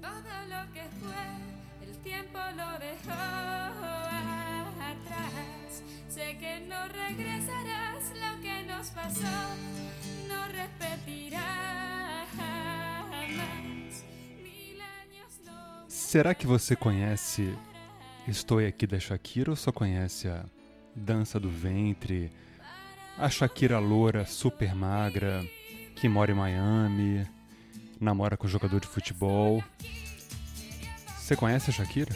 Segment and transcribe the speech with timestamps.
[0.00, 1.24] Todo lo que fue,
[1.86, 3.12] el tiempo lo dejó
[4.92, 5.82] atrás.
[6.08, 9.36] Sé que no regresarás lo que nos pasó,
[10.28, 10.38] no.
[14.42, 15.84] Mil años no.
[15.88, 17.54] Será que você conhece
[18.26, 20.44] Estou Aqui da Shakira ou só conhece a
[20.94, 22.30] Dança do Ventre,
[23.16, 25.44] a Shakira loura super magra,
[25.96, 27.26] que mora em Miami,
[28.00, 29.62] namora com jogador de futebol?
[31.18, 32.14] Você conhece a Shakira?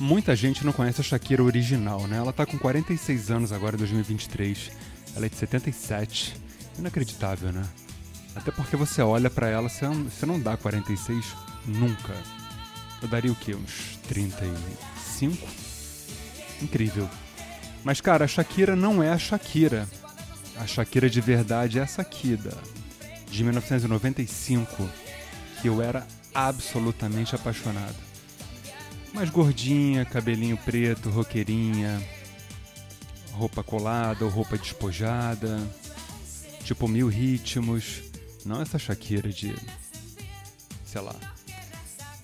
[0.00, 2.18] Muita gente não conhece a Shakira original, né?
[2.18, 4.70] Ela tá com 46 anos agora, em 2023.
[5.16, 6.36] Ela é de 77.
[6.78, 7.62] Inacreditável, né?
[8.34, 11.34] Até porque você olha pra ela, você não, você não dá 46
[11.66, 12.14] nunca.
[13.00, 13.54] Eu daria o quê?
[13.54, 15.46] Uns 35?
[16.62, 17.08] Incrível.
[17.82, 19.88] Mas, cara, a Shakira não é a Shakira.
[20.56, 22.56] A Shakira de verdade é aqui, da,
[23.30, 24.88] de 1995,
[25.60, 28.04] que eu era absolutamente apaixonado
[29.14, 32.02] mais gordinha, cabelinho preto, roqueirinha,
[33.30, 35.62] roupa colada ou roupa despojada,
[36.64, 38.02] tipo mil ritmos.
[38.44, 39.54] Não essa Shakira de,
[40.84, 41.14] sei lá,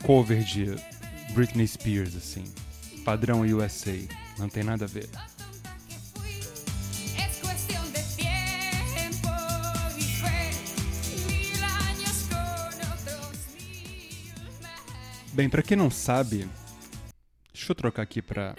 [0.04, 0.66] cover de
[1.32, 2.44] Britney Spears, assim,
[3.04, 3.96] padrão USA.
[4.38, 5.08] Não tem nada a ver.
[15.32, 16.46] Bem, pra quem não sabe,
[17.52, 18.54] deixa eu trocar aqui pra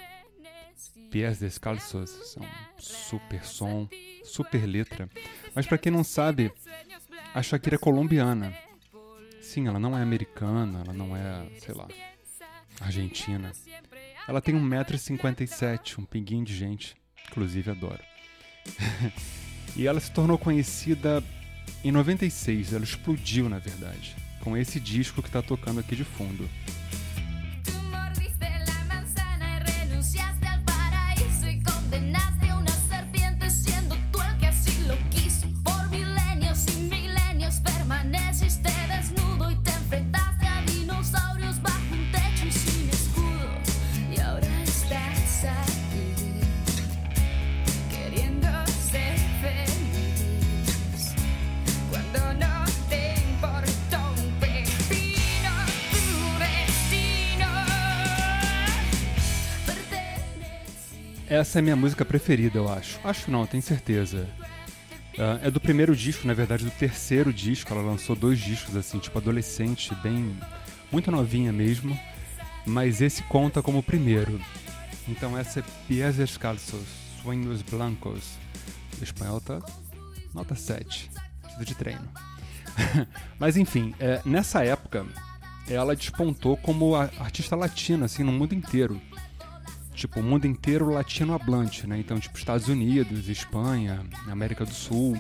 [1.11, 2.43] Pies Descalços, são
[2.79, 3.87] super som,
[4.23, 5.07] super letra.
[5.53, 6.51] Mas pra quem não sabe,
[7.33, 8.53] a Shakira é colombiana.
[9.41, 11.87] Sim, ela não é americana, ela não é, sei lá,
[12.79, 13.51] argentina.
[14.27, 16.95] Ela tem 1,57m, um pinguinho de gente.
[17.29, 17.99] Inclusive, adoro.
[19.75, 21.23] e ela se tornou conhecida
[21.83, 26.47] em 96, ela explodiu, na verdade, com esse disco que tá tocando aqui de fundo.
[61.31, 62.99] Essa é minha música preferida, eu acho.
[63.05, 64.27] Acho não, tenho certeza.
[65.17, 67.71] Ah, é do primeiro disco, na verdade, do terceiro disco.
[67.71, 70.37] Ela lançou dois discos, assim, tipo adolescente, bem.
[70.91, 71.97] muito novinha mesmo.
[72.65, 74.41] Mas esse conta como o primeiro.
[75.07, 76.85] Então essa é Pies Descalços,
[77.23, 78.33] Sueños Blancos.
[78.99, 79.61] O espanhol tá
[80.33, 81.09] nota 7.
[81.43, 82.09] Precisa de treino.
[83.39, 85.05] Mas enfim, é, nessa época,
[85.69, 89.01] ela despontou como artista latina, assim, no mundo inteiro
[89.93, 91.99] tipo, o mundo inteiro latino hablante, né?
[91.99, 95.19] Então, tipo, Estados Unidos, Espanha, América do Sul.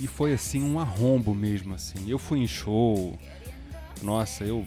[0.00, 2.08] E foi assim um arrombo mesmo, assim.
[2.08, 3.18] Eu fui em show.
[4.02, 4.66] Nossa, eu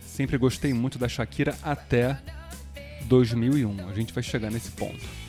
[0.00, 2.18] sempre gostei muito da Shakira até
[3.02, 3.88] 2001.
[3.88, 5.25] A gente vai chegar nesse ponto.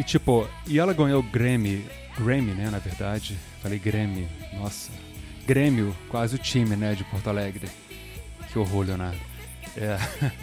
[0.00, 1.84] E tipo, e ela ganhou o Grammy,
[2.16, 3.36] Grammy, né, na verdade.
[3.62, 4.90] Falei Grammy, nossa.
[5.46, 7.68] Grêmio, quase o time, né, de Porto Alegre.
[8.50, 9.20] Que horror, Leonardo.
[9.76, 9.98] É.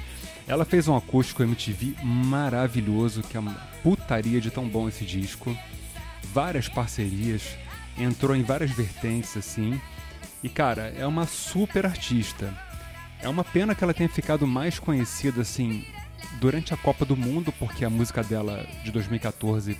[0.47, 5.57] Ela fez um acústico MTV maravilhoso, que é uma putaria de tão bom esse disco.
[6.31, 7.57] Várias parcerias,
[7.97, 9.81] entrou em várias vertentes, assim.
[10.43, 12.53] E, cara, é uma super artista.
[13.19, 15.83] É uma pena que ela tenha ficado mais conhecida, assim,
[16.39, 19.77] durante a Copa do Mundo, porque a música dela de 2014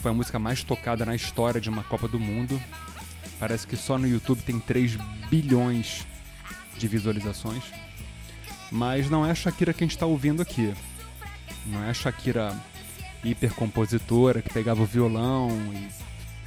[0.00, 2.60] foi a música mais tocada na história de uma Copa do Mundo.
[3.38, 4.96] Parece que só no YouTube tem 3
[5.30, 6.06] bilhões
[6.76, 7.62] de visualizações.
[8.70, 10.74] Mas não é a Shakira que a gente está ouvindo aqui.
[11.66, 12.54] Não é a Shakira
[13.22, 15.88] hipercompositora que pegava o violão e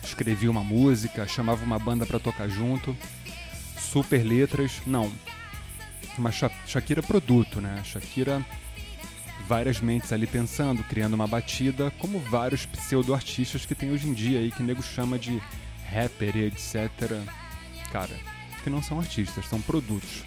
[0.05, 2.95] escrevia uma música, chamava uma banda para tocar junto.
[3.79, 5.11] Super letras, não.
[6.17, 7.81] Uma Sha- Shakira produto, né?
[7.83, 8.45] Shakira
[9.47, 14.39] várias mentes ali pensando, criando uma batida, como vários pseudo-artistas que tem hoje em dia
[14.39, 15.41] aí, que nego chama de
[15.89, 16.91] rapper e etc.
[17.91, 18.13] Cara,
[18.63, 20.23] que não são artistas, são produtos.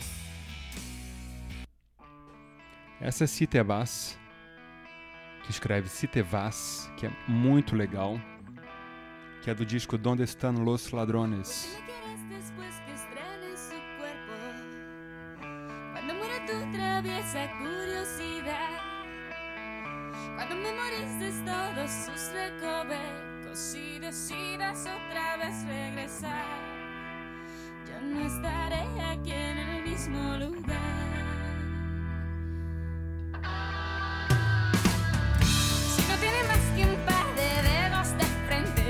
[2.98, 4.18] Essa é Citebas,
[5.44, 8.18] que escreve Citevas, que é muito legal,
[9.42, 11.68] que é do disco Donde Están Los Ladrones.
[16.46, 16.56] ¿Qué
[17.02, 18.79] quieres
[20.50, 26.44] Cuando memorices todos sus recovecos y decidas otra vez regresar.
[27.86, 30.76] Yo no estaré aquí en el mismo lugar.
[35.94, 38.88] Si no tiene más que un par de dedos de frente.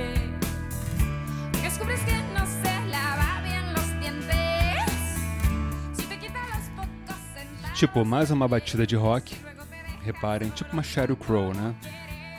[1.59, 4.95] Y descubres que no se lava bien los dientes.
[5.93, 7.79] Si te quita los pocos centavos.
[7.79, 9.50] Tipo, mais uma batida de rock,
[10.03, 11.75] reparem, tipo uma Sheryl Crow, né?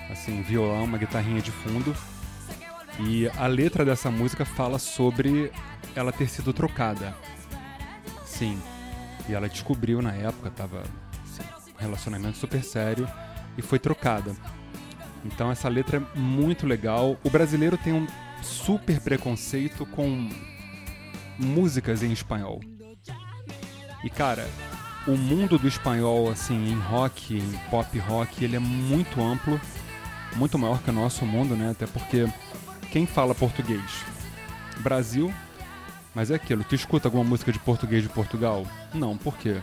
[0.10, 1.96] Assim, violão, uma guitarrinha de fundo.
[3.00, 5.52] E a letra dessa música fala sobre
[5.96, 7.16] ela ter sido trocada.
[8.26, 8.62] Sim.
[9.30, 10.84] E ela descobriu na época, tava
[11.24, 11.44] assim,
[11.76, 13.08] um relacionamento super sério
[13.58, 14.36] e foi trocada.
[15.24, 17.18] Então essa letra é muito legal.
[17.24, 18.08] O brasileiro tem um
[18.42, 20.30] super preconceito com
[21.38, 22.60] músicas em espanhol.
[24.04, 24.48] E cara,
[25.08, 29.60] o mundo do espanhol, assim, em rock, em pop rock, ele é muito amplo,
[30.36, 31.72] muito maior que o nosso mundo, né?
[31.72, 32.26] Até porque
[32.92, 34.06] quem fala português?
[34.80, 35.34] Brasil,
[36.14, 38.66] mas é aquilo, tu escuta alguma música de português de Portugal?
[38.94, 39.62] Não, por quê?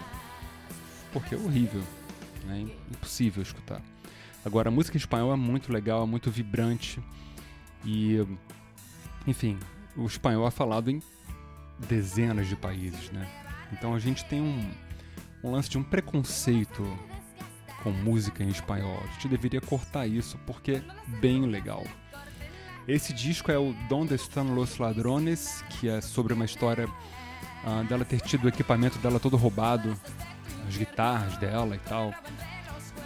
[1.12, 1.82] Porque é horrível,
[2.44, 2.67] né?
[2.91, 3.81] Impossível escutar.
[4.44, 7.00] Agora, a música em espanhol é muito legal, é muito vibrante
[7.84, 8.25] e,
[9.26, 9.58] enfim,
[9.96, 11.02] o espanhol é falado em
[11.79, 13.29] dezenas de países, né?
[13.73, 14.70] Então a gente tem um,
[15.43, 16.85] um lance de um preconceito
[17.82, 19.00] com música em espanhol.
[19.05, 20.82] A gente deveria cortar isso porque é
[21.20, 21.85] bem legal.
[22.87, 26.88] Esse disco é o Donde Están Los Ladrones, que é sobre uma história
[27.64, 29.94] ah, dela ter tido o equipamento dela todo roubado,
[30.67, 32.14] as guitarras dela e tal.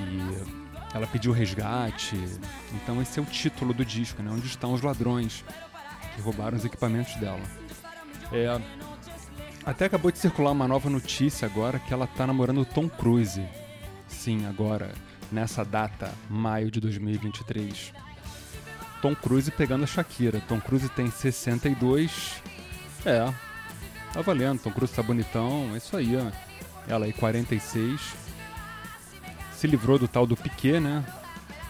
[0.00, 0.62] E
[0.94, 2.16] ela pediu resgate.
[2.74, 4.30] Então esse é o título do disco, né?
[4.30, 5.44] Onde estão os ladrões
[6.14, 7.42] que roubaram os equipamentos dela.
[8.30, 8.60] É,
[9.64, 13.42] até acabou de circular uma nova notícia agora que ela tá namorando Tom Cruise.
[14.08, 14.92] Sim, agora,
[15.30, 17.92] nessa data, maio de 2023.
[19.00, 20.40] Tom Cruise pegando a Shakira.
[20.48, 22.42] Tom Cruise tem 62.
[23.04, 23.32] É,
[24.12, 24.60] tá valendo.
[24.60, 25.70] Tom Cruise tá bonitão.
[25.74, 26.30] É isso aí, ó.
[26.88, 28.00] Ela aí, 46.
[29.52, 31.04] Se livrou do tal do Piquet, né?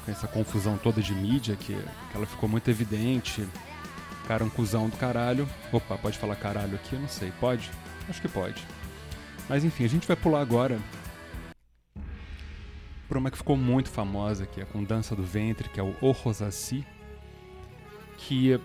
[0.05, 3.47] Com essa confusão toda de mídia que, que ela ficou muito evidente.
[4.32, 5.46] Cara, um cuzão do caralho.
[5.70, 6.94] Opa, pode falar caralho aqui?
[6.94, 7.31] Eu não sei.
[7.38, 7.70] Pode?
[8.08, 8.67] Acho que pode.
[9.46, 10.81] Mas enfim, a gente vai pular agora
[13.06, 15.94] por uma que ficou muito famosa, que é com Dança do Ventre, que é o
[16.00, 16.82] O Rosassi,
[18.17, 18.58] que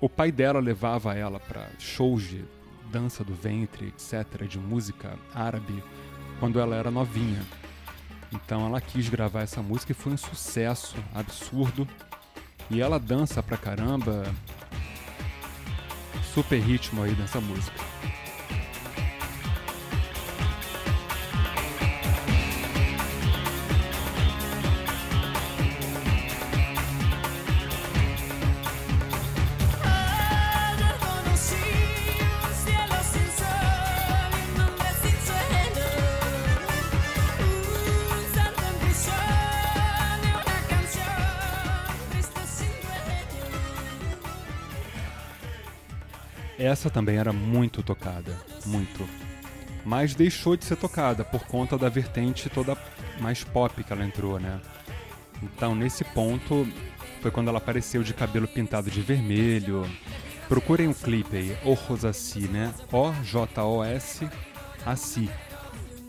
[0.00, 2.44] o pai dela levava ela para shows de
[2.90, 5.84] dança do ventre, etc., de música árabe,
[6.40, 7.42] quando ela era novinha.
[8.32, 11.86] Então ela quis gravar essa música e foi um sucesso absurdo.
[12.68, 14.24] E ela dança pra caramba.
[16.34, 17.83] Super ritmo aí dessa música.
[46.64, 49.06] Essa também era muito tocada, muito.
[49.84, 52.74] Mas deixou de ser tocada por conta da vertente toda
[53.20, 54.58] mais pop que ela entrou, né?
[55.42, 56.66] Então, nesse ponto,
[57.20, 59.86] foi quando ela apareceu de cabelo pintado de vermelho.
[60.48, 62.72] Procurem o clipe aí, O Rosassi, né?
[62.90, 64.26] O-J-O-S,
[64.86, 65.28] Assi.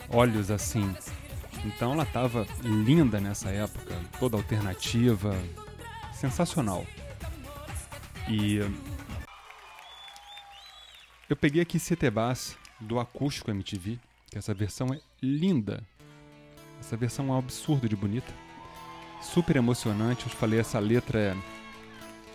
[0.09, 0.95] Olhos assim.
[1.65, 5.35] Então ela tava linda nessa época, toda alternativa,
[6.13, 6.85] sensacional.
[8.29, 8.61] E
[11.29, 13.97] eu peguei aqui Cetebas do Acústico MTV,
[14.29, 15.83] que essa versão é linda.
[16.79, 18.31] Essa versão é um absurdo de bonita.
[19.21, 21.35] Super emocionante, eu falei, essa letra é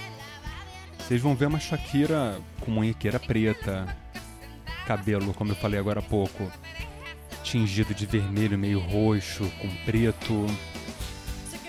[0.98, 3.86] vocês vão ver uma Shakira com munhequeira preta,
[4.86, 6.50] cabelo, como eu falei agora há pouco,
[7.42, 10.46] tingido de vermelho meio roxo, com preto.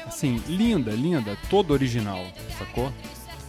[0.06, 2.26] Assim, linda, linda, todo original,
[2.58, 2.94] sacou?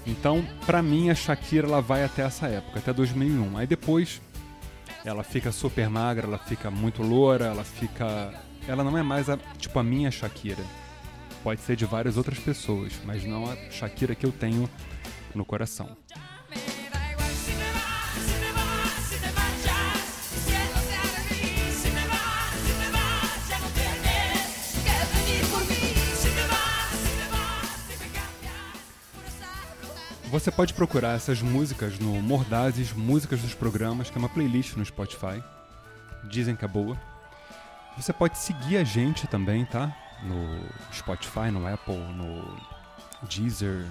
[0.06, 3.58] Então, pra mim, a Shakira ela vai até essa época, até 2001.
[3.58, 4.20] Aí depois
[5.04, 8.32] ela fica super magra, ela fica muito loura, ela fica.
[8.68, 10.62] Ela não é mais a, tipo a minha Shakira.
[11.42, 14.68] Pode ser de várias outras pessoas, mas não a Shakira que eu tenho
[15.34, 15.96] no coração.
[30.36, 34.84] Você pode procurar essas músicas no Mordazes Músicas dos Programas, que é uma playlist no
[34.84, 35.42] Spotify.
[36.24, 36.94] Dizem que é boa.
[37.96, 39.96] Você pode seguir a gente também, tá?
[40.22, 40.60] No
[40.94, 42.54] Spotify, no Apple, no
[43.22, 43.86] Deezer,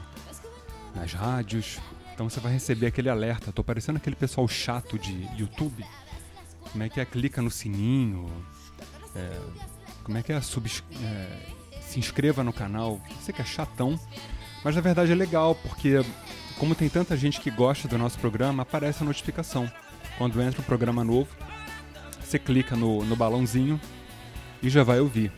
[0.94, 1.80] nas rádios.
[2.14, 3.52] Então você vai receber aquele alerta.
[3.52, 5.84] Tô parecendo aquele pessoal chato de YouTube.
[6.72, 7.06] Como é que é?
[7.06, 8.30] Clica no sininho.
[9.16, 9.42] é,
[10.04, 10.40] como é que é?
[10.42, 13.02] Subs- é, se inscreva no canal.
[13.20, 14.00] Você que é chatão.
[14.64, 16.04] Mas na verdade é legal, porque
[16.58, 19.70] como tem tanta gente que gosta do nosso programa, aparece a notificação.
[20.18, 21.30] Quando entra um programa novo,
[22.24, 23.80] você clica no, no balãozinho
[24.62, 25.32] e já vai ouvir.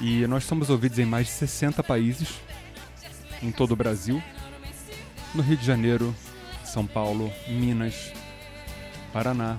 [0.00, 2.40] E nós somos ouvidos em mais de 60 países,
[3.42, 4.22] em todo o Brasil,
[5.34, 6.14] no Rio de Janeiro,
[6.64, 8.12] São Paulo, Minas,
[9.12, 9.58] Paraná,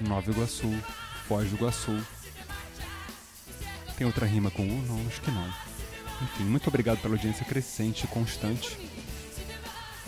[0.00, 0.72] Nova Iguaçu,
[1.26, 1.98] Foz do Iguaçu.
[3.96, 4.82] Tem outra rima com U?
[4.86, 5.67] Não, acho que não.
[6.22, 8.76] Enfim, muito obrigado pela audiência crescente e constante.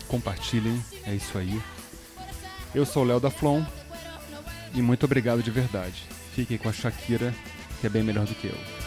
[0.07, 1.61] Compartilhem, é isso aí.
[2.75, 3.63] Eu sou o Léo da Flon
[4.73, 6.05] e muito obrigado de verdade.
[6.35, 7.33] Fiquem com a Shakira,
[7.79, 8.80] que é bem melhor do que eu.